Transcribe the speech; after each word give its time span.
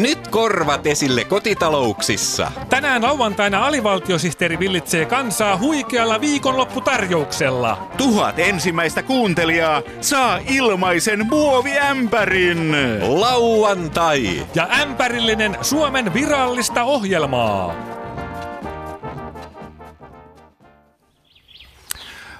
Nyt 0.00 0.28
korvat 0.28 0.86
esille 0.86 1.24
kotitalouksissa. 1.24 2.52
Tänään 2.68 3.02
lauantaina 3.02 3.66
alivaltiosihteeri 3.66 4.58
villitsee 4.58 5.04
kansaa 5.04 5.58
huikealla 5.58 6.20
viikonlopputarjouksella. 6.20 7.88
Tuhat 7.96 8.38
ensimmäistä 8.38 9.02
kuuntelijaa 9.02 9.82
saa 10.00 10.40
ilmaisen 10.48 11.26
muoviämpärin. 11.26 12.76
Lauantai. 13.20 14.46
Ja 14.54 14.68
ämpärillinen 14.80 15.56
Suomen 15.60 16.14
virallista 16.14 16.82
ohjelmaa. 16.84 17.74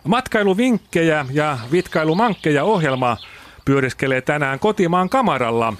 Matkailuvinkkejä 0.04 1.26
ja 1.32 1.58
vitkailumankkeja 1.72 2.64
ohjelma 2.64 3.16
pyöriskelee 3.64 4.20
tänään 4.20 4.58
kotimaan 4.58 5.08
kamaralla. 5.08 5.72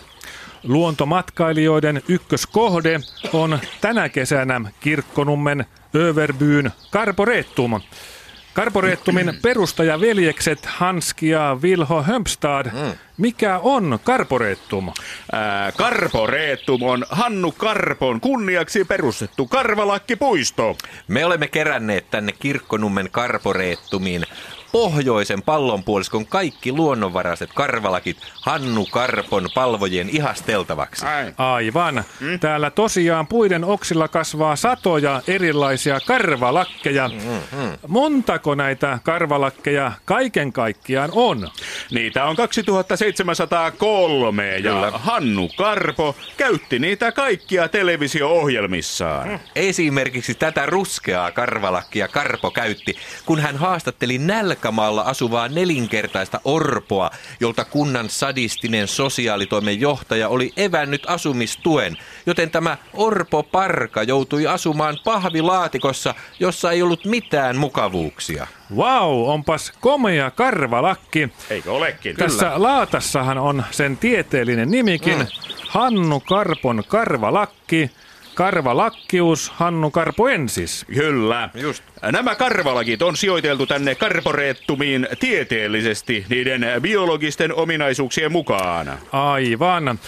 Luontomatkailijoiden 0.64 2.02
ykköskohde 2.08 3.00
on 3.32 3.58
tänä 3.80 4.08
kesänä 4.08 4.60
Kirkkonummen 4.80 5.66
Överbyyn 5.94 6.70
Karporeettum. 6.90 7.80
Karporeettumin 8.54 9.32
perustajaveljekset 9.42 10.66
Hanski 10.66 11.28
ja 11.28 11.56
Vilho 11.62 12.02
Hömpstad. 12.02 12.70
Mikä 13.16 13.58
on 13.58 13.98
Karporeettum? 14.04 14.92
Ää, 15.32 15.72
Karporeettum 15.72 16.82
on 16.82 17.06
Hannu 17.10 17.52
Karpon 17.52 18.20
kunniaksi 18.20 18.84
perustettu 18.84 19.46
karvalakkipuisto. 19.46 20.76
Me 21.08 21.24
olemme 21.24 21.48
keränneet 21.48 22.10
tänne 22.10 22.32
Kirkkonummen 22.32 23.08
karporeettumiin 23.12 24.24
pohjoisen 24.74 25.42
pallonpuoliskon 25.42 26.26
kaikki 26.26 26.72
luonnonvaraiset 26.72 27.50
karvalakit 27.54 28.16
Hannu 28.40 28.86
Karpon 28.90 29.48
palvojen 29.54 30.08
ihasteltavaksi. 30.10 31.06
Ai. 31.06 31.32
Aivan. 31.38 32.04
Täällä 32.40 32.70
tosiaan 32.70 33.26
puiden 33.26 33.64
oksilla 33.64 34.08
kasvaa 34.08 34.56
satoja 34.56 35.22
erilaisia 35.26 36.00
karvalakkeja. 36.06 37.10
Montako 37.88 38.54
näitä 38.54 38.98
karvalakkeja 39.02 39.92
kaiken 40.04 40.52
kaikkiaan 40.52 41.10
on? 41.12 41.48
Niitä 41.90 42.24
on 42.24 42.36
2703 42.36 44.58
ja 44.58 44.72
Kyllä. 44.72 44.90
Hannu 44.94 45.48
Karpo 45.56 46.16
käytti 46.36 46.78
niitä 46.78 47.12
kaikkia 47.12 47.68
televisio-ohjelmissaan. 47.68 49.40
Esimerkiksi 49.56 50.34
tätä 50.34 50.66
ruskeaa 50.66 51.30
karvalakkia 51.30 52.08
Karpo 52.08 52.50
käytti, 52.50 52.96
kun 53.26 53.40
hän 53.40 53.56
haastatteli 53.56 54.18
Nälkämaalla 54.64 55.02
asuvaa 55.02 55.48
nelinkertaista 55.48 56.40
orpoa, 56.44 57.10
jolta 57.40 57.64
kunnan 57.64 58.10
sadistinen 58.10 58.88
sosiaalitoimen 58.88 59.80
johtaja 59.80 60.28
oli 60.28 60.52
evännyt 60.56 61.02
asumistuen, 61.06 61.96
joten 62.26 62.50
tämä 62.50 62.76
orpo 62.94 63.42
Parka 63.42 64.02
joutui 64.02 64.46
asumaan 64.46 64.98
pahvilaatikossa, 65.04 66.14
jossa 66.40 66.72
ei 66.72 66.82
ollut 66.82 67.04
mitään 67.04 67.56
mukavuuksia. 67.56 68.46
Vau, 68.76 69.28
onpas 69.30 69.72
komea 69.80 70.30
karvalakki. 70.30 71.28
Eikö 71.50 71.72
olekin? 71.72 72.16
Tässä 72.16 72.52
laatassahan 72.56 73.38
on 73.38 73.64
sen 73.70 73.96
tieteellinen 73.96 74.70
nimikin. 74.70 75.18
Mm. 75.18 75.26
Hannu 75.68 76.20
Karpon 76.20 76.82
karvalakki. 76.88 77.90
Karvalakkius 78.34 79.50
Hannu 79.50 79.90
Karpoensis. 79.90 80.86
Kyllä. 80.94 81.48
Just. 81.54 81.84
Nämä 82.12 82.34
karvalakit 82.34 83.02
on 83.02 83.16
sijoiteltu 83.16 83.66
tänne 83.66 83.94
karporeettumiin 83.94 85.08
tieteellisesti 85.20 86.26
niiden 86.28 86.66
biologisten 86.80 87.54
ominaisuuksien 87.54 88.32
mukaan. 88.32 88.98
Aivan. 89.12 89.98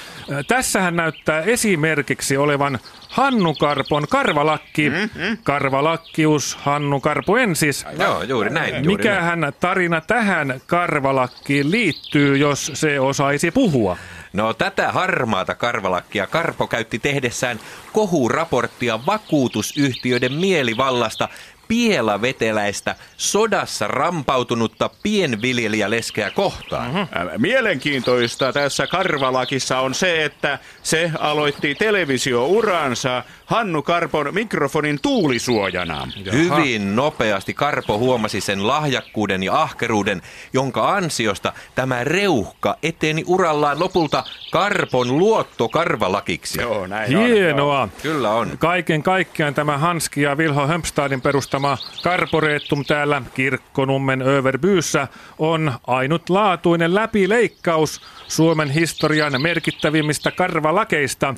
Tässähän 0.49 0.97
näyttää 0.97 1.41
esimerkiksi 1.41 2.37
olevan 2.37 2.79
Hannu 3.09 3.55
Karpon 3.55 4.09
karvalakki. 4.11 4.91
Mm-hmm. 4.91 5.39
Karvalakkius 5.43 6.57
Hannu 6.57 7.01
Karpoensis. 7.01 7.86
Joo, 7.98 8.23
juuri 8.23 8.51
näin. 8.51 8.75
Juuri 8.75 8.81
näin. 8.83 8.86
Mikähän 8.86 9.53
tarina 9.61 10.01
tähän 10.01 10.61
karvalakkiin 10.67 11.70
liittyy, 11.70 12.36
jos 12.36 12.70
se 12.75 13.01
osaisi 13.01 13.51
puhua? 13.51 13.97
No 14.36 14.55
tätä 14.55 14.92
harmaata 14.92 15.55
karvalakkia 15.55 16.27
Karpo 16.27 16.67
käytti 16.67 16.98
tehdessään 16.98 17.61
kohuraporttia 17.92 19.07
vakuutusyhtiöiden 19.07 20.33
mielivallasta 20.33 21.29
pielaveteläistä 21.69 22.97
sodassa 23.17 23.86
rampautunutta 23.86 24.91
pienviljelijäleskeä 25.02 26.30
kohtaan. 26.30 26.89
Mhm. 26.91 26.98
Mm-hmm. 26.98 27.42
Mielenkiintoista 27.42 28.52
tässä 28.52 28.86
karvalakissa 28.86 29.80
on 29.80 29.95
se, 29.95 30.24
että 30.24 30.58
se 30.83 31.11
aloitti 31.18 31.74
televisiouransa 31.74 33.23
Hannu 33.46 33.83
Karpon 33.83 34.34
mikrofonin 34.34 34.98
tuulisuojana. 35.02 36.08
Hyvin 36.33 36.96
nopeasti 36.96 37.55
Karpo 37.55 37.98
huomasi 37.98 38.40
sen 38.40 38.67
lahjakkuuden 38.67 39.42
ja 39.42 39.62
ahkeruuden, 39.62 40.23
jonka 40.52 40.95
ansiosta 40.95 41.52
tämä 41.74 42.05
reuhka 42.05 42.77
eteni 42.83 43.24
urallaan 43.27 43.80
lopulta 43.80 44.24
Karpon 44.51 45.18
luottokarvalakiksi. 45.18 46.61
Joo, 46.61 46.86
näin 46.86 47.17
on. 47.17 47.27
Hienoa. 47.27 47.89
Kyllä 48.02 48.30
on. 48.30 48.58
Kaiken 48.58 49.02
kaikkiaan 49.02 49.55
tämä 49.55 49.79
Hanski 49.79 50.23
ja 50.23 50.36
Vilho 50.36 50.67
Hömpstadin 50.67 51.20
perustama 51.20 51.79
Karporeettum 52.02 52.85
täällä 52.85 53.23
Kirkkonummen 53.35 54.23
Överbyyssä 54.23 55.08
on 55.39 55.73
ainutlaatuinen 55.86 56.95
läpileikkaus 56.95 58.01
Suomen 58.29 58.70
historian 58.70 59.42
merkittävimmistä 59.42 60.31
karvalakeista. 60.31 61.35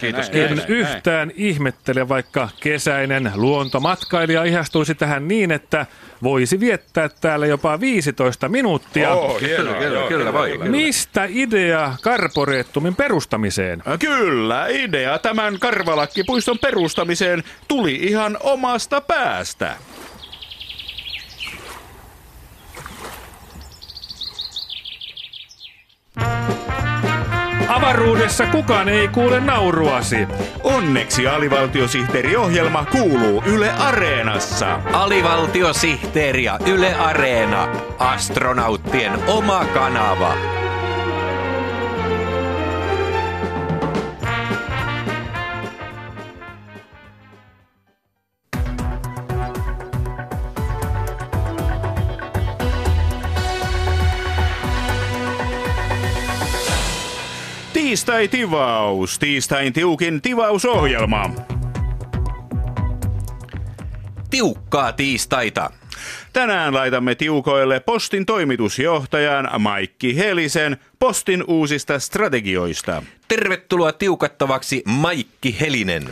Kiitos. 0.00 0.30
En 0.32 0.62
yhtään 0.68 1.32
ihmettele, 1.34 2.08
vaikka 2.08 2.48
kesäinen 2.60 3.32
luontomatkailija 3.34 4.44
ihastuisi 4.44 4.94
tähän 4.94 5.28
niin, 5.28 5.50
että 5.50 5.86
voisi 6.22 6.60
viettää 6.60 7.08
täällä 7.20 7.46
jopa 7.46 7.80
15 7.80 8.48
minuuttia. 8.48 9.12
Oo, 9.12 9.38
Kyllä, 9.38 9.74
kyllä, 9.74 10.08
kyllä 10.08 10.32
voi. 10.32 10.50
Kyllä. 10.50 10.64
Mistä 10.64 11.26
idea 11.28 11.94
Karporeettumin 12.02 12.96
perustamiseen? 12.96 13.82
Äh, 13.88 13.98
Kyllä, 13.98 14.66
idea 14.68 15.18
tämän 15.18 15.58
karvalakkipuiston 15.58 16.58
perustamiseen 16.58 17.44
tuli 17.68 17.94
ihan 17.94 18.36
omasta 18.40 19.00
päästä. 19.00 19.76
Avaruudessa 27.68 28.46
kukaan 28.46 28.88
ei 28.88 29.08
kuule 29.08 29.40
nauruasi. 29.40 30.28
Onneksi 30.62 31.28
alivaltiosihteeriohjelma 31.28 32.84
kuuluu 32.84 33.42
Yle 33.46 33.72
Areenassa. 33.72 34.80
Alivaltiosihteeri 34.92 36.44
ja 36.44 36.58
Yle 36.66 36.94
Areena. 36.94 37.68
Astronauttien 37.98 39.12
oma 39.26 39.64
kanava. 39.64 40.57
Tiistai 58.08 58.28
tivaus, 58.28 59.18
tiistain 59.18 59.72
tiukin 59.72 60.22
tivausohjelma. 60.22 61.30
Tiukkaa 64.30 64.92
tiistaita. 64.92 65.70
Tänään 66.32 66.74
laitamme 66.74 67.14
tiukoille 67.14 67.80
Postin 67.80 68.26
toimitusjohtajan 68.26 69.48
Maikki 69.58 70.16
Helisen 70.16 70.76
Postin 70.98 71.44
uusista 71.46 71.98
strategioista. 71.98 73.02
Tervetuloa 73.28 73.92
tiukattavaksi 73.92 74.82
Maikki 74.86 75.60
Helinen. 75.60 76.08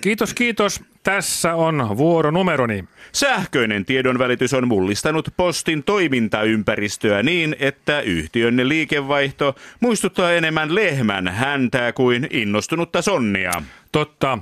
Kiitos, 0.00 0.34
kiitos. 0.34 0.80
Tässä 1.02 1.54
on 1.54 1.96
vuoronumeroni. 1.96 2.84
Sähköinen 3.12 3.84
tiedonvälitys 3.84 4.54
on 4.54 4.68
mullistanut 4.68 5.28
Postin 5.36 5.82
toimintaympäristöä 5.82 7.22
niin, 7.22 7.56
että 7.58 8.00
yhtiönne 8.00 8.68
liikevaihto 8.68 9.56
muistuttaa 9.80 10.32
enemmän 10.32 10.74
lehmän 10.74 11.28
häntää 11.28 11.92
kuin 11.92 12.28
innostunutta 12.30 13.02
sonnia. 13.02 13.52
Totta. 13.92 14.38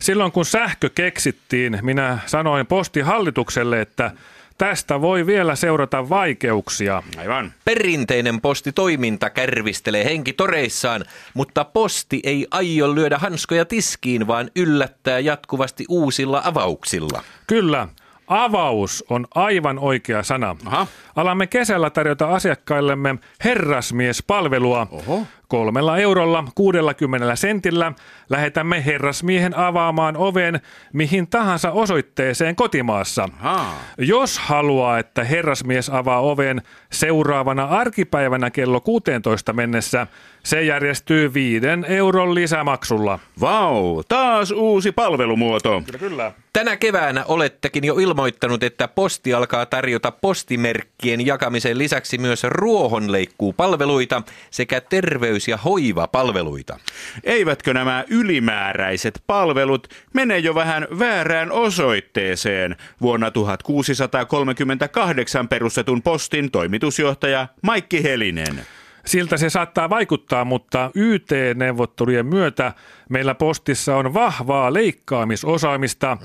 Silloin 0.00 0.32
kun 0.32 0.44
sähkö 0.44 0.90
keksittiin, 0.94 1.78
minä 1.82 2.18
sanoin 2.26 2.66
postihallitukselle, 2.66 3.80
että 3.80 4.10
tästä 4.58 5.00
voi 5.00 5.26
vielä 5.26 5.56
seurata 5.56 6.08
vaikeuksia. 6.08 7.02
Aivan. 7.18 7.52
Perinteinen 7.64 8.40
postitoiminta 8.40 9.30
kärvistelee 9.30 10.04
henkitoreissaan, 10.04 11.04
mutta 11.34 11.64
posti 11.64 12.20
ei 12.24 12.46
aio 12.50 12.94
lyödä 12.94 13.18
hanskoja 13.18 13.64
tiskiin, 13.64 14.26
vaan 14.26 14.50
yllättää 14.56 15.18
jatkuvasti 15.18 15.84
uusilla 15.88 16.42
avauksilla. 16.44 17.22
Kyllä, 17.46 17.88
avaus 18.28 19.04
on 19.10 19.26
aivan 19.34 19.78
oikea 19.78 20.22
sana. 20.22 20.56
Aha. 20.66 20.86
Alamme 21.16 21.46
kesällä 21.46 21.90
tarjota 21.90 22.34
asiakkaillemme 22.34 23.16
herrasmiespalvelua. 23.44 24.86
Oho. 24.90 25.22
Kolmella 25.48 25.98
eurolla 25.98 26.44
60 26.54 27.36
sentillä 27.36 27.92
lähetämme 28.30 28.84
herrasmiehen 28.84 29.58
avaamaan 29.58 30.16
oven 30.16 30.60
mihin 30.92 31.26
tahansa 31.26 31.70
osoitteeseen 31.70 32.56
kotimaassa. 32.56 33.28
Haa. 33.38 33.82
Jos 33.98 34.38
haluaa, 34.38 34.98
että 34.98 35.24
herrasmies 35.24 35.90
avaa 35.90 36.20
oven 36.20 36.62
seuraavana 36.92 37.64
arkipäivänä 37.64 38.50
kello 38.50 38.80
16 38.80 39.52
mennessä, 39.52 40.06
se 40.44 40.62
järjestyy 40.62 41.34
viiden 41.34 41.84
euron 41.88 42.34
lisämaksulla. 42.34 43.18
Vau, 43.40 44.02
taas 44.08 44.50
uusi 44.50 44.92
palvelumuoto. 44.92 45.82
Kyllä, 45.86 45.98
kyllä. 45.98 46.32
Tänä 46.52 46.76
keväänä 46.76 47.24
olettekin 47.24 47.84
jo 47.84 47.94
ilmoittanut, 47.94 48.62
että 48.62 48.88
posti 48.88 49.34
alkaa 49.34 49.66
tarjota 49.66 50.12
postimerkkien 50.12 51.26
jakamisen 51.26 51.78
lisäksi 51.78 52.18
myös 52.18 52.44
ruohonleikkuupalveluita 52.44 54.22
sekä 54.50 54.80
terveys- 54.80 55.37
ja 55.48 55.56
hoivapalveluita. 55.56 56.78
Eivätkö 57.24 57.74
nämä 57.74 58.04
ylimääräiset 58.08 59.22
palvelut 59.26 59.88
mene 60.14 60.38
jo 60.38 60.54
vähän 60.54 60.86
väärään 60.98 61.52
osoitteeseen? 61.52 62.76
Vuonna 63.00 63.30
1638 63.30 65.48
perustetun 65.48 66.02
postin 66.02 66.50
toimitusjohtaja 66.50 67.48
Maikki 67.62 68.02
Helinen. 68.02 68.66
Siltä 69.08 69.36
se 69.36 69.50
saattaa 69.50 69.90
vaikuttaa, 69.90 70.44
mutta 70.44 70.90
YT-neuvottelujen 70.94 72.26
myötä 72.26 72.72
meillä 73.08 73.34
postissa 73.34 73.96
on 73.96 74.14
vahvaa 74.14 74.72
leikkaamisosaamista, 74.72 76.18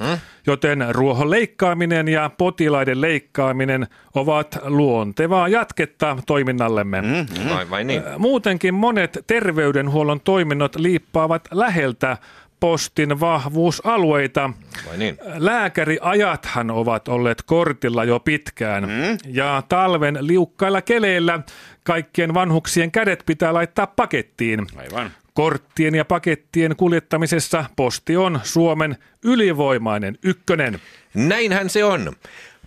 joten 0.48 0.86
ruohon 0.90 1.30
leikkaaminen 1.30 2.08
ja 2.08 2.32
potilaiden 2.38 3.02
leikkaaminen 3.02 3.88
ovat 4.16 4.60
luontevaa 4.64 5.48
jatketta 5.48 6.18
toiminnallemme. 6.28 7.04
Vai, 7.50 7.70
vai 7.70 7.84
niin? 7.84 8.04
Muutenkin 8.18 8.74
monet 8.74 9.24
terveydenhuollon 9.28 10.22
toiminnot 10.22 10.76
liippaavat 10.76 11.48
läheltä 11.52 12.18
postin 12.64 13.20
vahvuusalueita. 13.20 14.50
Vai 14.88 14.98
niin? 14.98 15.18
Lääkäriajathan 15.36 16.72
ovat 16.72 17.08
olleet 17.08 17.42
kortilla 17.42 18.04
jo 18.04 18.20
pitkään. 18.20 18.88
Ja 19.28 19.64
talven 19.70 20.18
liukkailla 20.22 20.82
keleillä 20.82 21.40
kaikkien 21.84 22.34
vanhuksien 22.34 22.92
kädet 22.92 23.24
pitää 23.26 23.54
laittaa 23.54 23.88
pakettiin. 23.88 24.68
Aivan. 24.76 25.12
Korttien 25.34 25.96
ja 25.96 26.06
pakettien 26.06 26.76
kuljettamisessa 26.76 27.66
posti 27.76 28.18
on 28.18 28.40
Suomen 28.44 28.98
ylivoimainen 29.24 30.18
ykkönen. 30.24 30.80
Näinhän 31.14 31.70
se 31.70 31.84
on. 31.84 32.14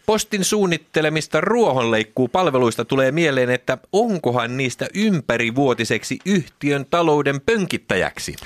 Postin 0.06 0.44
suunnittelemista 0.44 1.40
ruohonleikkuupalveluista 1.40 2.84
tulee 2.84 3.12
mieleen, 3.12 3.50
että 3.50 3.78
onkohan 3.92 4.56
niistä 4.56 4.86
ympärivuotiseksi 4.94 6.18
yhtiön 6.26 6.86
talouden 6.90 7.40
pönkittäjäksi. 7.40 8.36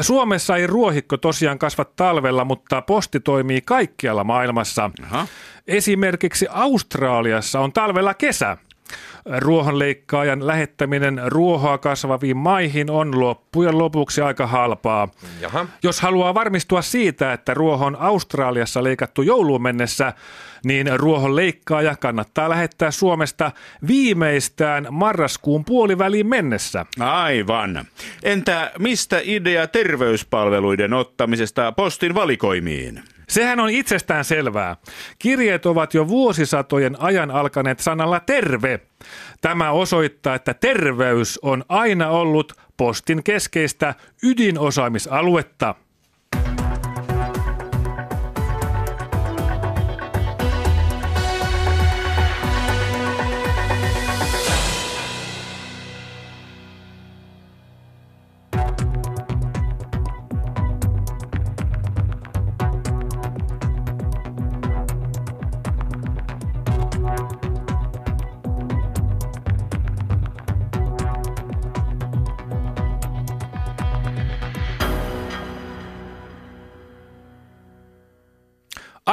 Suomessa 0.00 0.56
ei 0.56 0.66
ruohikko 0.66 1.16
tosiaan 1.16 1.58
kasva 1.58 1.84
talvella, 1.84 2.44
mutta 2.44 2.82
posti 2.82 3.20
toimii 3.20 3.60
kaikkialla 3.60 4.24
maailmassa. 4.24 4.90
Aha. 5.02 5.26
Esimerkiksi 5.66 6.46
Australiassa 6.50 7.60
on 7.60 7.72
talvella 7.72 8.14
kesä. 8.14 8.56
Ruohonleikkaajan 9.38 10.46
lähettäminen 10.46 11.20
ruohoa 11.26 11.78
kasvaviin 11.78 12.36
maihin 12.36 12.90
on 12.90 13.20
loppujen 13.20 13.78
lopuksi 13.78 14.20
aika 14.20 14.46
halpaa. 14.46 15.08
Jaha. 15.40 15.66
Jos 15.82 16.00
haluaa 16.00 16.34
varmistua 16.34 16.82
siitä, 16.82 17.32
että 17.32 17.54
ruoho 17.54 17.86
on 17.86 17.96
Australiassa 17.96 18.84
leikattu 18.84 19.22
jouluun 19.22 19.62
mennessä, 19.62 20.12
niin 20.64 21.00
ruohon 21.00 21.36
leikkaaja 21.36 21.96
kannattaa 21.96 22.48
lähettää 22.48 22.90
Suomesta 22.90 23.52
viimeistään 23.86 24.86
marraskuun 24.90 25.64
puoliväliin 25.64 26.26
mennessä. 26.26 26.86
Aivan. 27.00 27.84
Entä 28.22 28.72
mistä 28.78 29.20
idea 29.22 29.66
terveyspalveluiden 29.66 30.92
ottamisesta 30.92 31.72
postin 31.72 32.14
valikoimiin? 32.14 33.02
Sehän 33.28 33.60
on 33.60 33.70
itsestään 33.70 34.24
selvää. 34.24 34.76
Kirjeet 35.18 35.66
ovat 35.66 35.94
jo 35.94 36.08
vuosisatojen 36.08 37.00
ajan 37.00 37.30
alkaneet 37.30 37.80
sanalla 37.80 38.20
terve. 38.20 38.80
Tämä 39.40 39.70
osoittaa, 39.70 40.34
että 40.34 40.54
terveys 40.54 41.38
on 41.42 41.64
aina 41.68 42.08
ollut 42.08 42.52
postin 42.76 43.24
keskeistä 43.24 43.94
ydinosaamisaluetta. 44.22 45.74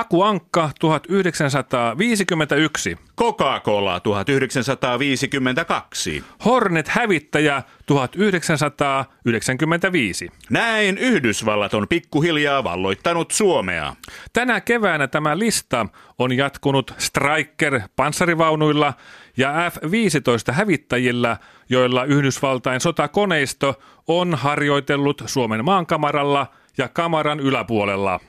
Aku 0.03 0.21
Ankka 0.21 0.69
1951. 0.79 2.97
Coca-Cola 3.19 3.99
1952. 3.99 6.23
Hornet-hävittäjä 6.45 7.63
1995. 7.85 10.29
Näin 10.49 10.97
Yhdysvallat 10.97 11.73
on 11.73 11.87
pikkuhiljaa 11.87 12.63
valloittanut 12.63 13.31
Suomea. 13.31 13.95
Tänä 14.33 14.61
keväänä 14.61 15.07
tämä 15.07 15.39
lista 15.39 15.85
on 16.19 16.37
jatkunut 16.37 16.93
Striker 16.97 17.81
panssarivaunuilla 17.95 18.93
ja 19.37 19.71
F-15 19.71 20.53
hävittäjillä, 20.53 21.37
joilla 21.69 22.03
Yhdysvaltain 22.03 22.79
sotakoneisto 22.79 23.79
on 24.07 24.35
harjoitellut 24.35 25.23
Suomen 25.25 25.65
maankamaralla 25.65 26.47
ja 26.77 26.87
kamaran 26.87 27.39
yläpuolella. 27.39 28.19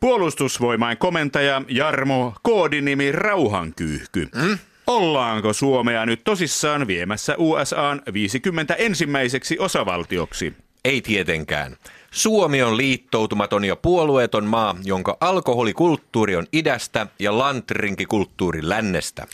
Puolustusvoimain 0.00 0.98
komentaja 0.98 1.62
Jarmo, 1.68 2.34
koodinimi 2.42 3.12
Rauhankyyhky. 3.12 4.28
Mm? 4.34 4.58
Ollaanko 4.86 5.52
Suomea 5.52 6.06
nyt 6.06 6.24
tosissaan 6.24 6.86
viemässä 6.86 7.34
USAn 7.38 8.02
51. 8.12 9.58
osavaltioksi? 9.58 10.54
Ei 10.84 11.00
tietenkään. 11.00 11.76
Suomi 12.10 12.62
on 12.62 12.76
liittoutumaton 12.76 13.64
ja 13.64 13.76
puolueeton 13.76 14.44
maa, 14.44 14.76
jonka 14.84 15.16
alkoholikulttuuri 15.20 16.36
on 16.36 16.46
idästä 16.52 17.06
ja 17.18 17.38
lantrinkikulttuuri 17.38 18.68
lännestä. 18.68 19.26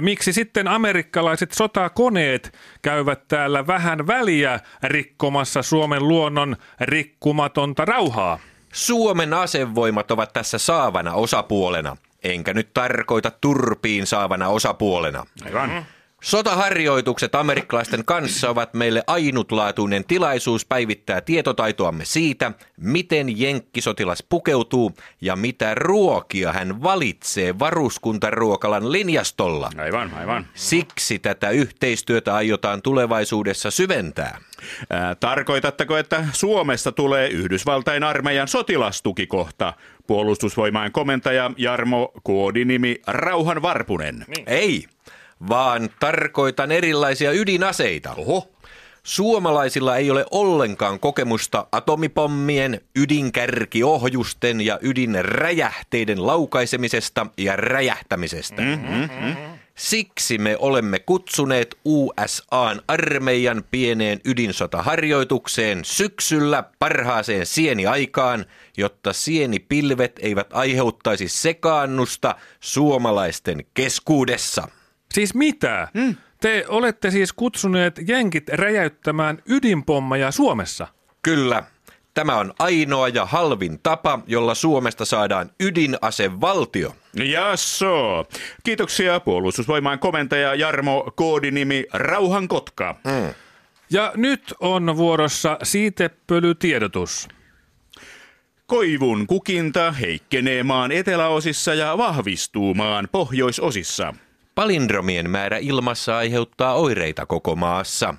Miksi 0.00 0.32
sitten 0.32 0.68
amerikkalaiset 0.68 1.52
sotakoneet 1.52 2.58
käyvät 2.82 3.28
täällä 3.28 3.66
vähän 3.66 4.06
väliä 4.06 4.60
rikkomassa 4.82 5.62
Suomen 5.62 6.08
luonnon 6.08 6.56
rikkumatonta 6.80 7.84
rauhaa? 7.84 8.38
Suomen 8.72 9.34
asevoimat 9.34 10.10
ovat 10.10 10.32
tässä 10.32 10.58
saavana 10.58 11.14
osapuolena, 11.14 11.96
enkä 12.24 12.54
nyt 12.54 12.74
tarkoita 12.74 13.30
turpiin 13.40 14.06
saavana 14.06 14.48
osapuolena. 14.48 15.26
Aivan. 15.44 15.86
Sotaharjoitukset 16.22 17.34
amerikkalaisten 17.34 18.04
kanssa 18.04 18.50
ovat 18.50 18.74
meille 18.74 19.02
ainutlaatuinen 19.06 20.04
tilaisuus 20.04 20.66
päivittää 20.66 21.20
tietotaitoamme 21.20 22.04
siitä, 22.04 22.52
miten 22.76 23.40
jenkkisotilas 23.40 24.24
pukeutuu 24.28 24.92
ja 25.20 25.36
mitä 25.36 25.74
ruokia 25.74 26.52
hän 26.52 26.82
valitsee 26.82 27.58
varuskuntaruokalan 27.58 28.92
linjastolla. 28.92 29.70
Aivan, 29.78 30.14
aivan. 30.14 30.46
Siksi 30.54 31.18
tätä 31.18 31.50
yhteistyötä 31.50 32.34
aiotaan 32.34 32.82
tulevaisuudessa 32.82 33.70
syventää. 33.70 34.38
Ää, 34.90 35.14
tarkoitatteko, 35.14 35.96
että 35.96 36.24
Suomesta 36.32 36.92
tulee 36.92 37.28
Yhdysvaltain 37.28 38.04
armeijan 38.04 38.48
sotilastukikohta? 38.48 39.72
Puolustusvoimain 40.06 40.92
komentaja 40.92 41.50
Jarmo, 41.56 42.12
koodinimi 42.22 43.00
Rauhan 43.06 43.62
Varpunen. 43.62 44.24
Niin. 44.28 44.44
Ei, 44.46 44.86
vaan 45.48 45.90
tarkoitan 46.00 46.72
erilaisia 46.72 47.32
ydinaseita. 47.32 48.14
Oho. 48.14 48.48
Suomalaisilla 49.02 49.96
ei 49.96 50.10
ole 50.10 50.26
ollenkaan 50.30 51.00
kokemusta 51.00 51.66
atomipommien, 51.72 52.80
ydinkärkiohjusten 52.96 54.60
ja 54.60 54.78
ydinräjähteiden 54.82 56.26
laukaisemisesta 56.26 57.26
ja 57.38 57.56
räjähtämisestä. 57.56 58.62
Mm-hmm. 58.62 59.36
Siksi 59.74 60.38
me 60.38 60.56
olemme 60.58 60.98
kutsuneet 60.98 61.78
USAn 61.84 62.82
armeijan 62.88 63.64
pieneen 63.70 64.20
ydinsotaharjoitukseen 64.24 65.84
syksyllä 65.84 66.64
parhaaseen 66.78 67.46
sieniaikaan, 67.46 68.44
jotta 68.76 69.12
sienipilvet 69.12 70.20
eivät 70.22 70.46
aiheuttaisi 70.52 71.28
sekaannusta 71.28 72.34
suomalaisten 72.60 73.64
keskuudessa. 73.74 74.68
Siis 75.12 75.34
mitä? 75.34 75.88
Hmm. 75.98 76.16
Te 76.40 76.64
olette 76.68 77.10
siis 77.10 77.32
kutsuneet 77.32 78.00
jenkit 78.06 78.48
räjäyttämään 78.48 79.38
ydinpommeja 79.48 80.30
Suomessa. 80.30 80.86
Kyllä. 81.22 81.64
Tämä 82.14 82.36
on 82.36 82.52
ainoa 82.58 83.08
ja 83.08 83.26
halvin 83.26 83.78
tapa, 83.82 84.20
jolla 84.26 84.54
Suomesta 84.54 85.04
saadaan 85.04 85.50
ydinasevaltio. 85.60 86.96
Jasso. 87.14 88.26
Kiitoksia 88.64 89.20
puolustusvoimaan 89.20 89.98
komentaja 89.98 90.54
Jarmo, 90.54 91.12
koodinimi 91.16 91.84
Rauhan 91.92 92.48
Kotka. 92.48 92.96
Mm. 93.04 93.34
Ja 93.90 94.12
nyt 94.16 94.54
on 94.60 94.96
vuorossa 94.96 95.58
siitepölytiedotus. 95.62 97.28
Koivun 98.66 99.26
kukinta 99.26 99.92
heikkenee 99.92 100.62
maan 100.62 100.92
eteläosissa 100.92 101.74
ja 101.74 101.98
vahvistuu 101.98 102.74
maan 102.74 103.08
pohjoisosissa. 103.12 104.14
Palindromien 104.54 105.30
määrä 105.30 105.58
ilmassa 105.58 106.16
aiheuttaa 106.16 106.74
oireita 106.74 107.26
koko 107.26 107.56
maassa. 107.56 108.14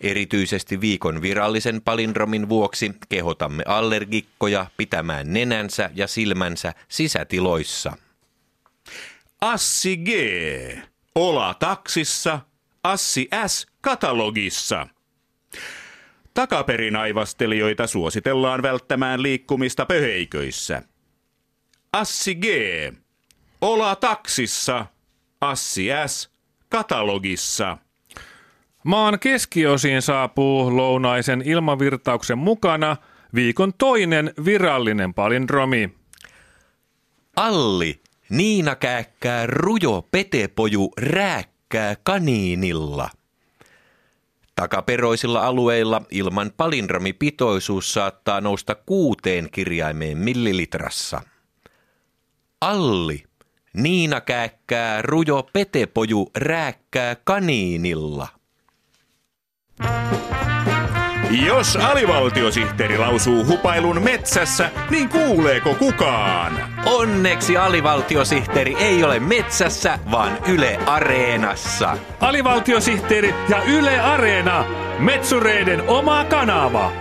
Erityisesti 0.00 0.80
viikon 0.80 1.22
virallisen 1.22 1.82
palindromin 1.82 2.48
vuoksi 2.48 2.92
kehotamme 3.08 3.62
allergikkoja 3.66 4.66
pitämään 4.76 5.32
nenänsä 5.32 5.90
ja 5.94 6.06
silmänsä 6.06 6.72
sisätiloissa. 6.88 7.96
Assi 9.40 9.96
G. 9.96 10.08
Ola 11.14 11.54
taksissa, 11.54 12.40
Assi 12.84 13.28
S. 13.46 13.66
katalogissa. 13.80 14.86
Takaperin 16.34 16.96
aivastelijoita 16.96 17.86
suositellaan 17.86 18.62
välttämään 18.62 19.22
liikkumista 19.22 19.86
pöheiköissä. 19.86 20.82
Assi 21.92 22.34
G. 22.34 22.44
Ola 23.60 23.96
taksissa, 23.96 24.86
Assi 25.50 25.86
S. 26.06 26.30
katalogissa. 26.68 27.78
Maan 28.84 29.18
keskiosiin 29.18 30.02
saapuu 30.02 30.76
lounaisen 30.76 31.42
ilmavirtauksen 31.44 32.38
mukana 32.38 32.96
viikon 33.34 33.74
toinen 33.74 34.32
virallinen 34.44 35.14
palindromi. 35.14 35.94
Alli, 37.36 38.00
Niina 38.28 38.76
kääkkää 38.76 39.46
rujo 39.46 40.08
petepoju 40.10 40.92
rääkkää 40.98 41.96
kaniinilla. 42.02 43.10
Takaperoisilla 44.54 45.46
alueilla 45.46 46.02
ilman 46.10 46.50
palindromipitoisuus 46.56 47.92
saattaa 47.92 48.40
nousta 48.40 48.74
kuuteen 48.74 49.48
kirjaimeen 49.52 50.18
millilitrassa. 50.18 51.20
Alli, 52.60 53.24
Niina 53.74 54.20
kääkkää 54.20 55.02
rujo 55.02 55.42
petepoju 55.52 56.30
rääkkää 56.36 57.16
kaniinilla. 57.24 58.28
Jos 61.46 61.76
alivaltiosihteeri 61.76 62.98
lausuu 62.98 63.46
hupailun 63.46 64.02
metsässä, 64.02 64.70
niin 64.90 65.08
kuuleeko 65.08 65.74
kukaan? 65.74 66.52
Onneksi 66.86 67.56
alivaltiosihteeri 67.56 68.74
ei 68.74 69.04
ole 69.04 69.20
metsässä, 69.20 69.98
vaan 70.10 70.38
Yle 70.48 70.78
Areenassa. 70.86 71.98
Alivaltiosihteeri 72.20 73.34
ja 73.48 73.62
Yle 73.62 74.00
Areena, 74.00 74.64
Metsureiden 74.98 75.88
oma 75.88 76.24
kanava. 76.24 76.92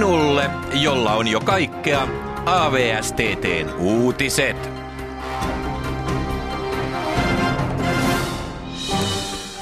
Sinulle, 0.00 0.50
jolla 0.72 1.12
on 1.12 1.28
jo 1.28 1.40
kaikkea, 1.40 2.08
AVSTTn 2.46 3.70
uutiset. 3.78 4.70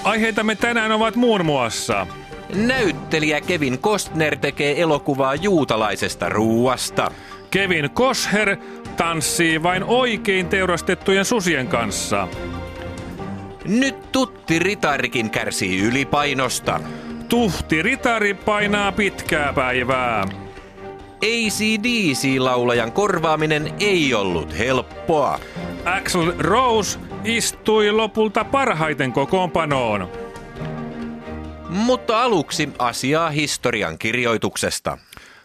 Aiheitamme 0.04 0.54
tänään 0.54 0.92
ovat 0.92 1.16
muun 1.16 1.44
muassa 1.44 2.06
Näyttelijä 2.54 3.40
Kevin 3.40 3.78
Costner 3.78 4.36
tekee 4.36 4.80
elokuvaa 4.80 5.34
juutalaisesta 5.34 6.28
ruuasta. 6.28 7.10
Kevin 7.50 7.90
Kosher 7.90 8.56
tanssii 8.96 9.62
vain 9.62 9.84
oikein 9.84 10.48
teurastettujen 10.48 11.24
susien 11.24 11.68
kanssa. 11.68 12.28
Nyt 13.64 14.12
Tutti 14.12 14.58
Ritarikin 14.58 15.30
kärsii 15.30 15.82
ylipainosta. 15.82 16.80
Tuhti 17.28 17.82
Ritari 17.82 18.34
painaa 18.34 18.92
pitkää 18.92 19.52
päivää. 19.52 20.24
ACDC-laulajan 21.24 22.92
korvaaminen 22.92 23.74
ei 23.80 24.14
ollut 24.14 24.58
helppoa. 24.58 25.38
Axel 25.84 26.32
Rose 26.38 26.98
istui 27.24 27.90
lopulta 27.92 28.44
parhaiten 28.44 29.12
kokoonpanoon. 29.12 30.08
Mutta 31.68 32.22
aluksi 32.22 32.68
asiaa 32.78 33.30
historian 33.30 33.98
kirjoituksesta. 33.98 34.98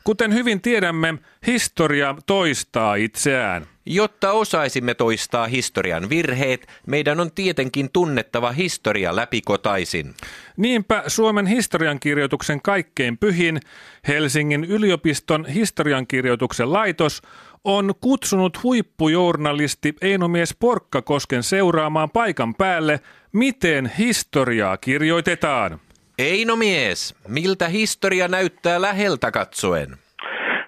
Kuten 0.03 0.33
hyvin 0.33 0.61
tiedämme, 0.61 1.13
historia 1.47 2.15
toistaa 2.25 2.95
itseään. 2.95 3.72
Jotta 3.85 4.31
osaisimme 4.31 4.93
toistaa 4.93 5.47
historian 5.47 6.09
virheet, 6.09 6.67
meidän 6.87 7.19
on 7.19 7.31
tietenkin 7.31 7.89
tunnettava 7.93 8.51
historia 8.51 9.15
läpikotaisin. 9.15 10.15
Niinpä 10.57 11.03
Suomen 11.07 11.45
historiankirjoituksen 11.45 12.61
kaikkein 12.61 13.17
pyhin 13.17 13.59
Helsingin 14.07 14.63
yliopiston 14.63 15.45
historiankirjoituksen 15.45 16.73
laitos 16.73 17.21
on 17.63 17.93
kutsunut 18.01 18.63
huippujournalisti 18.63 19.95
Einomies 20.01 20.55
Porkkakosken 20.59 21.43
seuraamaan 21.43 22.09
paikan 22.09 22.55
päälle, 22.55 22.99
miten 23.31 23.91
historiaa 23.97 24.77
kirjoitetaan. 24.77 25.79
Eino 26.17 26.55
mies, 26.55 27.15
miltä 27.27 27.67
historia 27.67 28.27
näyttää 28.27 28.81
läheltä 28.81 29.31
katsoen? 29.31 30.02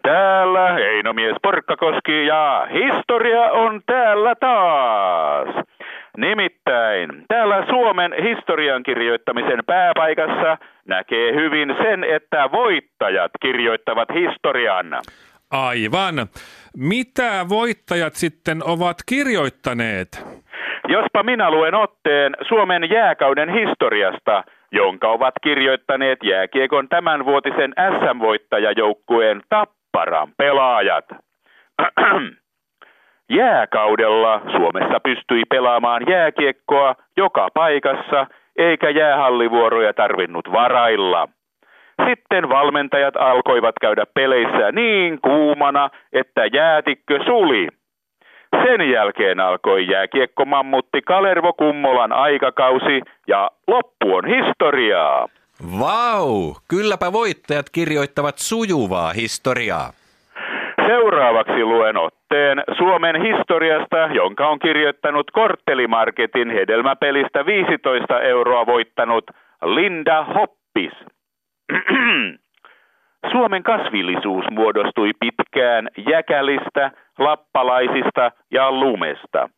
Täällä 0.05 0.77
Einomies 0.77 1.35
Porkkakoski 1.41 2.25
ja 2.25 2.67
historia 2.73 3.41
on 3.41 3.81
täällä 3.85 4.35
taas. 4.35 5.65
Nimittäin 6.17 7.09
täällä 7.27 7.65
Suomen 7.69 8.13
historian 8.23 8.83
kirjoittamisen 8.83 9.59
pääpaikassa 9.65 10.57
näkee 10.87 11.33
hyvin 11.35 11.75
sen, 11.77 12.03
että 12.03 12.49
voittajat 12.51 13.31
kirjoittavat 13.41 14.09
historian. 14.13 14.85
Aivan. 15.51 16.15
Mitä 16.77 17.45
voittajat 17.49 18.13
sitten 18.13 18.63
ovat 18.63 18.97
kirjoittaneet? 19.05 20.25
Jospa 20.87 21.23
minä 21.23 21.51
luen 21.51 21.75
otteen 21.75 22.35
Suomen 22.47 22.89
jääkauden 22.89 23.49
historiasta, 23.49 24.43
jonka 24.71 25.07
ovat 25.07 25.33
kirjoittaneet 25.43 26.19
jääkiekon 26.23 26.89
tämänvuotisen 26.89 27.73
SM-voittajajoukkueen 27.77 29.41
Tapparan 29.95 30.27
pelaajat. 30.37 31.05
Jääkaudella 33.39 34.41
Suomessa 34.51 34.99
pystyi 34.99 35.43
pelaamaan 35.49 36.03
jääkiekkoa 36.09 36.95
joka 37.17 37.47
paikassa, 37.53 38.27
eikä 38.57 38.89
jäähallivuoroja 38.89 39.93
tarvinnut 39.93 40.51
varailla. 40.51 41.27
Sitten 42.09 42.49
valmentajat 42.49 43.15
alkoivat 43.15 43.75
käydä 43.81 44.05
peleissä 44.13 44.71
niin 44.71 45.21
kuumana, 45.21 45.89
että 46.13 46.45
jäätikkö 46.45 47.19
suli. 47.25 47.67
Sen 48.63 48.89
jälkeen 48.91 49.39
alkoi 49.39 49.87
jääkiekko 49.87 50.45
mammutti 50.45 51.01
Kalervo 51.01 51.53
Kummolan 51.53 52.11
aikakausi 52.11 53.01
ja 53.27 53.51
loppu 53.67 54.15
on 54.15 54.25
historiaa. 54.25 55.27
Vau, 55.79 56.53
kylläpä 56.69 57.13
voittajat 57.13 57.65
kirjoittavat 57.71 58.37
sujuvaa 58.37 59.13
historiaa. 59.13 59.89
Seuraavaksi 60.87 61.63
luen 61.63 61.97
otteen 61.97 62.63
Suomen 62.77 63.21
historiasta, 63.21 63.97
jonka 63.97 64.47
on 64.47 64.59
kirjoittanut 64.59 65.31
Korttelimarketin 65.31 66.49
hedelmäpelistä 66.49 67.45
15 67.45 68.21
euroa 68.21 68.65
voittanut 68.65 69.23
Linda 69.61 70.23
Hoppis. 70.23 70.93
Suomen 73.31 73.63
kasvillisuus 73.63 74.45
muodostui 74.51 75.11
pitkään 75.19 75.89
jäkälistä, 76.09 76.91
lappalaisista 77.19 78.31
ja 78.51 78.71
lumesta. 78.71 79.49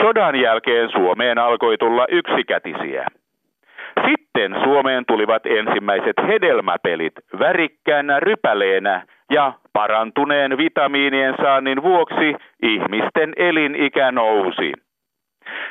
Sodan 0.00 0.36
jälkeen 0.36 0.90
Suomeen 0.90 1.38
alkoi 1.38 1.78
tulla 1.78 2.06
yksikätisiä. 2.08 3.06
Sitten 4.04 4.54
Suomeen 4.64 5.04
tulivat 5.06 5.46
ensimmäiset 5.46 6.16
hedelmäpelit 6.28 7.12
värikkäänä 7.38 8.20
rypäleenä 8.20 9.06
ja 9.30 9.52
parantuneen 9.72 10.58
vitamiinien 10.58 11.34
saannin 11.42 11.82
vuoksi 11.82 12.34
ihmisten 12.62 13.32
elinikä 13.36 14.12
nousi. 14.12 14.72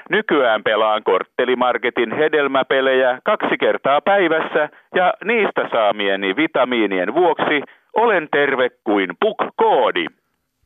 Nykyään 0.10 0.63
pelaan 0.63 1.03
korttelimarketin 1.03 2.17
hedelmäpelejä 2.17 3.20
kaksi 3.24 3.58
kertaa 3.60 4.01
päivässä 4.01 4.70
ja 4.96 5.13
niistä 5.24 5.70
saamieni 5.72 6.36
vitamiinien 6.36 7.13
vuoksi 7.13 7.62
olen 7.96 8.27
terve 8.32 8.70
kuin 8.84 9.10
puk-koodi. 9.25 10.05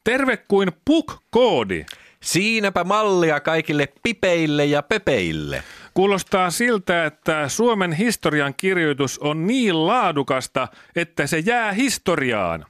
Terve 0.03 0.37
kuin 0.47 0.67
puk-koodi. 0.89 1.85
Siinäpä 2.21 2.83
mallia 2.83 3.39
kaikille 3.39 3.85
pipeille 4.03 4.65
ja 4.65 4.81
pepeille. 4.83 5.57
Kuulostaa 5.93 6.49
siltä, 6.49 7.05
että 7.05 7.47
Suomen 7.47 7.91
historian 7.91 8.53
kirjoitus 8.61 9.19
on 9.19 9.47
niin 9.47 9.87
laadukasta, 9.87 10.67
että 10.95 11.27
se 11.27 11.37
jää 11.51 11.71
historiaan. 11.71 12.65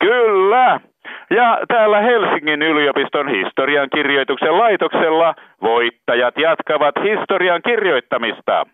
Kyllä. 0.00 0.80
Ja 1.30 1.58
täällä 1.68 2.00
Helsingin 2.00 2.62
yliopiston 2.62 3.28
historian 3.28 3.88
kirjoituksen 3.94 4.58
laitoksella 4.58 5.34
voittajat 5.62 6.38
jatkavat 6.38 6.94
historian 7.02 7.62
kirjoittamista. 7.62 8.66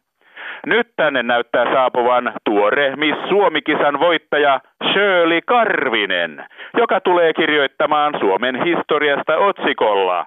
Nyt 0.66 0.88
tänne 0.96 1.22
näyttää 1.22 1.64
saapuvan 1.72 2.32
tuore 2.44 2.96
Miss 2.96 3.18
Suomikisan 3.28 4.00
voittaja 4.00 4.60
Shirley 4.92 5.40
Karvinen, 5.46 6.44
joka 6.78 7.00
tulee 7.00 7.32
kirjoittamaan 7.32 8.14
Suomen 8.20 8.64
historiasta 8.64 9.36
otsikolla 9.36 10.26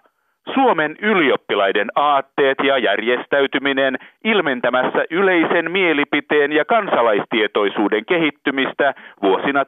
Suomen 0.53 0.95
ylioppilaiden 1.01 1.87
aatteet 1.95 2.57
ja 2.63 2.77
järjestäytyminen 2.77 3.97
ilmentämässä 4.23 5.05
yleisen 5.09 5.71
mielipiteen 5.71 6.51
ja 6.51 6.65
kansalaistietoisuuden 6.65 8.05
kehittymistä 8.05 8.93
vuosina 9.21 9.63
1853-1871 9.63 9.67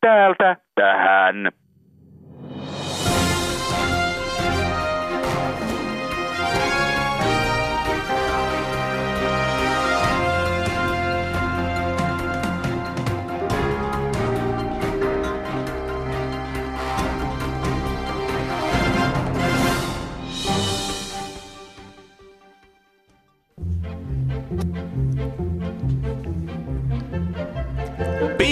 täältä 0.00 0.56
tähän. 0.74 1.52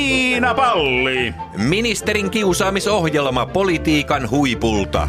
Piinapalli! 0.07 1.35
Ministerin 1.57 2.31
kiusaamisohjelma 2.31 3.47
politiikan 3.47 4.31
huipulta. 4.31 5.09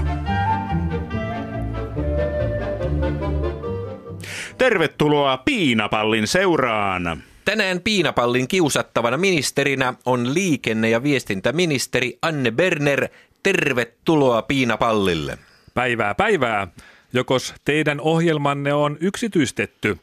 Tervetuloa 4.58 5.38
Piinapallin 5.38 6.27
seuraan. 6.27 7.24
Tänään 7.46 7.82
piinapallin 7.82 8.48
kiusattavana 8.48 9.18
ministerinä 9.18 9.94
on 10.06 10.34
liikenne- 10.34 10.89
ja 10.89 11.04
viestintäministeri 11.04 12.18
Anne 12.22 12.51
Berner. 12.51 13.08
Tervetuloa 13.44 14.42
piinapallille. 14.42 15.38
Päivää 15.74 16.16
päivää. 16.16 16.68
Jokos 17.13 17.54
teidän 17.66 18.01
ohjelmanne 18.01 18.74
on 18.74 18.98
yksityistetty. 19.00 19.98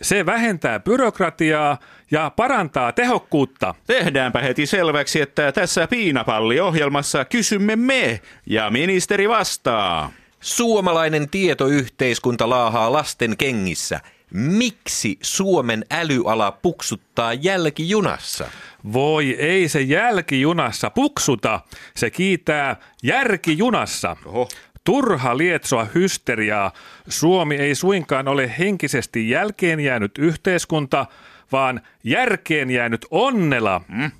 Se 0.00 0.26
vähentää 0.26 0.80
byrokratiaa 0.80 1.78
ja 2.10 2.30
parantaa 2.36 2.92
tehokkuutta. 2.92 3.74
Tehdäänpä 3.86 4.40
heti 4.40 4.66
selväksi, 4.66 5.20
että 5.20 5.52
tässä 5.52 5.86
Piinapalli-ohjelmassa 5.86 7.24
kysymme 7.24 7.76
me 7.76 8.20
ja 8.46 8.70
ministeri 8.70 9.28
vastaa. 9.28 10.12
Suomalainen 10.40 11.30
tietoyhteiskunta 11.30 12.48
laahaa 12.48 12.92
lasten 12.92 13.36
kengissä. 13.36 14.00
Miksi 14.34 15.18
Suomen 15.22 15.84
älyala 15.90 16.52
puksuttaa 16.52 17.32
jälkijunassa? 17.34 18.44
Voi 18.92 19.36
ei 19.38 19.68
se 19.68 19.80
jälkijunassa 19.80 20.90
puksuta, 20.90 21.60
se 21.96 22.10
kiitää 22.10 22.76
järkijunassa. 23.02 24.16
Oho. 24.26 24.48
Turha 24.84 25.36
lietsoa 25.36 25.86
hysteriaa. 25.94 26.72
Suomi 27.08 27.56
ei 27.56 27.74
suinkaan 27.74 28.28
ole 28.28 28.54
henkisesti 28.58 29.30
jälkeen 29.30 29.80
jäänyt 29.80 30.18
yhteiskunta, 30.18 31.06
vaan 31.52 31.80
järkeen 32.04 32.70
jäänyt 32.70 33.06
onnela. 33.10 33.80
Mm. 33.88 34.10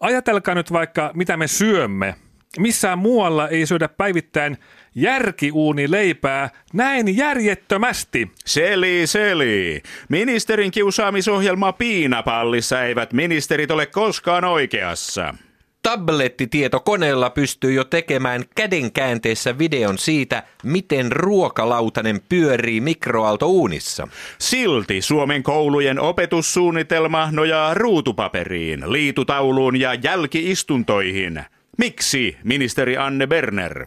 Ajatelkaa 0.00 0.54
nyt 0.54 0.72
vaikka, 0.72 1.10
mitä 1.14 1.36
me 1.36 1.46
syömme. 1.46 2.14
Missään 2.58 2.98
muualla 2.98 3.48
ei 3.48 3.66
syödä 3.66 3.88
päivittäin 3.88 4.58
järkiuuni 4.94 5.90
leipää 5.90 6.50
näin 6.72 7.16
järjettömästi. 7.16 8.30
Seli, 8.44 9.06
seli. 9.06 9.82
Ministerin 10.08 10.70
kiusaamisohjelma 10.70 11.72
Piinapallissa 11.72 12.82
eivät 12.82 13.12
ministerit 13.12 13.70
ole 13.70 13.86
koskaan 13.86 14.44
oikeassa. 14.44 15.34
Tablettitietokoneella 15.86 17.30
pystyy 17.30 17.72
jo 17.72 17.84
tekemään 17.84 18.44
kädenkäänteessä 18.54 19.58
videon 19.58 19.98
siitä, 19.98 20.42
miten 20.62 21.12
ruokalautanen 21.12 22.20
pyörii 22.28 22.80
mikroaaltouunissa. 22.80 24.08
Silti 24.38 25.02
Suomen 25.02 25.42
koulujen 25.42 26.00
opetussuunnitelma 26.00 27.28
nojaa 27.32 27.74
ruutupaperiin, 27.74 28.92
liitutauluun 28.92 29.80
ja 29.80 29.94
jälkiistuntoihin. 29.94 31.44
Miksi, 31.78 32.36
ministeri 32.44 32.96
Anne 32.96 33.26
Berner? 33.26 33.86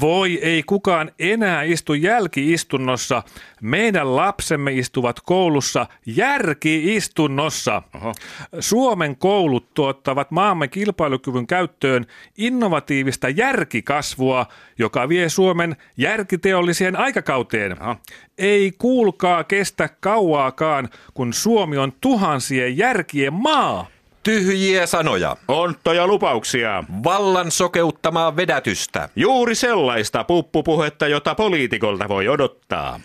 Voi 0.00 0.38
ei 0.42 0.62
kukaan 0.62 1.10
enää 1.18 1.62
istu 1.62 1.94
jälkiistunnossa. 1.94 3.22
Meidän 3.60 4.16
lapsemme 4.16 4.72
istuvat 4.72 5.20
koulussa 5.20 5.86
järkiistunnossa. 6.06 7.82
Oho. 7.94 8.12
Suomen 8.60 9.16
koulut 9.16 9.74
tuottavat 9.74 10.30
maamme 10.30 10.68
kilpailukyvyn 10.68 11.46
käyttöön 11.46 12.06
innovatiivista 12.38 13.28
järkikasvua, 13.28 14.46
joka 14.78 15.08
vie 15.08 15.28
Suomen 15.28 15.76
järkiteolliseen 15.96 16.96
aikakauteen. 16.96 17.82
Aha. 17.82 17.96
Ei 18.38 18.72
kuulkaa 18.78 19.44
kestä 19.44 19.88
kauaakaan, 20.00 20.88
kun 21.14 21.32
Suomi 21.32 21.78
on 21.78 21.92
tuhansien 22.00 22.78
järkien 22.78 23.32
maa. 23.32 23.93
Tyhjiä 24.24 24.86
sanoja. 24.86 25.36
Onttoja 25.48 26.06
lupauksia. 26.06 26.84
Vallan 27.04 27.50
sokeuttamaa 27.50 28.36
vedätystä. 28.36 29.08
Juuri 29.16 29.54
sellaista 29.54 30.24
puppupuhetta, 30.24 31.08
jota 31.08 31.34
poliitikolta 31.34 32.08
voi 32.08 32.28
odottaa. 32.28 33.00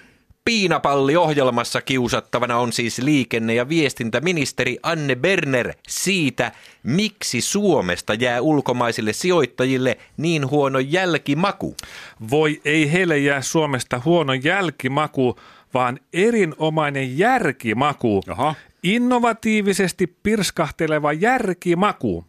Piinapalli-ohjelmassa 0.46 1.82
kiusattavana 1.82 2.58
on 2.58 2.74
siis 2.74 3.00
liikenne- 3.00 3.54
ja 3.54 3.70
viestintäministeri 3.70 4.78
Anne 4.84 5.16
Berner 5.16 5.74
siitä, 5.88 6.52
miksi 6.84 7.42
Suomesta 7.42 8.14
jää 8.14 8.42
ulkomaisille 8.42 9.14
sijoittajille 9.14 9.98
niin 10.18 10.50
huono 10.50 10.80
jälkimaku. 10.80 11.76
Voi 12.30 12.62
ei 12.66 12.92
heille 12.92 13.18
jää 13.18 13.42
Suomesta 13.42 14.02
huono 14.06 14.34
jälkimaku, 14.34 15.40
vaan 15.74 16.00
erinomainen 16.14 17.18
järkimaku. 17.18 18.24
Jaha. 18.28 18.56
Innovatiivisesti 18.84 20.08
pirskahteleva 20.24 21.14
järkimaku. 21.14 22.26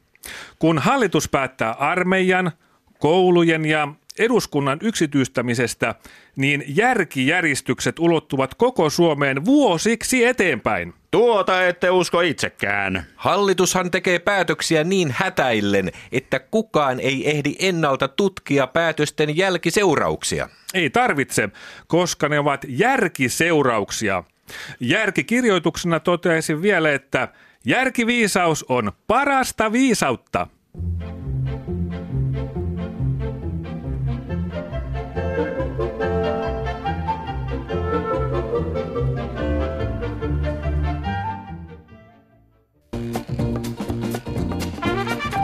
Kun 0.59 0.79
hallitus 0.79 1.29
päättää 1.29 1.73
armeijan, 1.73 2.53
koulujen 2.99 3.65
ja 3.65 3.89
eduskunnan 4.19 4.79
yksityistämisestä, 4.83 5.95
niin 6.37 6.65
järkijäristykset 6.67 7.99
ulottuvat 7.99 8.55
koko 8.55 8.91
Suomeen 8.91 9.45
vuosiksi 9.45 10.25
eteenpäin. 10.25 10.95
Tuota 11.11 11.67
ette 11.67 11.91
usko 11.91 12.21
itsekään. 12.21 13.07
Hallitushan 13.17 13.91
tekee 13.91 14.19
päätöksiä 14.19 14.85
niin 14.85 15.15
hätäillen, 15.17 15.93
että 16.13 16.39
kukaan 16.39 17.01
ei 17.01 17.31
ehdi 17.31 17.55
ennalta 17.59 18.09
tutkia 18.09 18.67
päätösten 18.67 19.37
jälkiseurauksia. 19.37 20.49
Ei 20.75 20.91
tarvitse, 20.91 21.49
koska 21.87 22.29
ne 22.29 22.39
ovat 22.39 22.65
järkiseurauksia. 22.69 24.25
Järkikirjoituksena 24.81 26.01
toteaisin 26.01 26.63
vielä, 26.63 26.93
että 26.93 27.29
järkiviisaus 27.65 28.65
on 28.69 28.93
parasta 29.07 29.73
viisautta. 29.73 30.47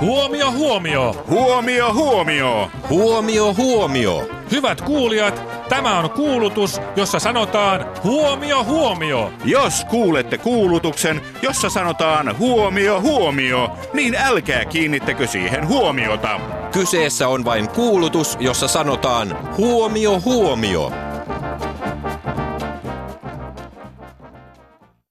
Huomio, 0.01 0.53
huomio! 0.53 1.25
Huomio, 1.29 1.95
huomio! 1.95 2.71
Huomio, 2.89 3.55
huomio! 3.55 4.29
Hyvät 4.51 4.81
kuulijat, 4.81 5.56
tämä 5.77 5.99
on 5.99 6.11
kuulutus, 6.11 6.81
jossa 6.97 7.19
sanotaan 7.19 7.87
huomio, 8.05 8.65
huomio. 8.65 9.33
Jos 9.45 9.85
kuulette 9.85 10.39
kuulutuksen, 10.39 11.21
jossa 11.43 11.71
sanotaan 11.71 12.39
huomio, 12.39 13.01
huomio, 13.01 13.79
niin 13.93 14.15
älkää 14.15 14.65
kiinnittäkö 14.65 15.27
siihen 15.27 15.69
huomiota. 15.69 16.41
Kyseessä 16.73 17.29
on 17.29 17.45
vain 17.45 17.69
kuulutus, 17.69 18.37
jossa 18.41 18.69
sanotaan 18.69 19.57
huomio 19.57 20.21
huomio. 20.25 20.93